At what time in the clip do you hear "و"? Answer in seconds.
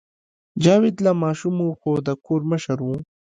1.65-1.69, 2.83-2.87